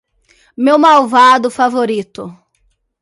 Meu 0.57 0.79
malvado 0.79 1.51
favorito 1.51 2.35